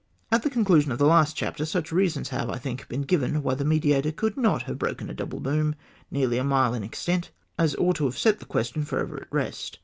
At 0.31 0.41
the 0.41 0.49
conclusion 0.49 0.91
of 0.91 0.97
the 0.97 1.05
last 1.05 1.35
chapter, 1.37 1.63
such 1.63 1.91
reasons 1.91 2.29
have, 2.29 2.49
I 2.49 2.57
think, 2.57 2.87
been 2.87 3.03
given 3.03 3.43
why 3.43 3.53
the 3.53 3.63
Mediator 3.63 4.11
could 4.11 4.35
not 4.35 4.63
have 4.63 4.79
broken 4.79 5.11
a 5.11 5.13
double 5.13 5.39
boom 5.39 5.75
nearly 6.09 6.39
a 6.39 6.43
mile 6.43 6.73
in 6.73 6.81
extent 6.83 7.29
as 7.59 7.75
ought 7.75 7.97
to 7.97 8.05
have 8.05 8.17
set 8.17 8.39
the 8.39 8.45
question 8.45 8.83
for 8.83 8.97
ever 8.97 9.17
at 9.17 9.27
rest. 9.29 9.77